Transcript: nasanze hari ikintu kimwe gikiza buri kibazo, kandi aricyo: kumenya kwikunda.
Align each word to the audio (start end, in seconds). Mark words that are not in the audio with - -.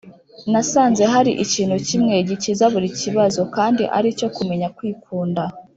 nasanze 0.51 1.03
hari 1.13 1.31
ikintu 1.43 1.77
kimwe 1.87 2.13
gikiza 2.27 2.65
buri 2.73 2.89
kibazo, 2.99 3.41
kandi 3.55 3.83
aricyo: 3.97 4.27
kumenya 4.35 4.67
kwikunda. 4.77 5.43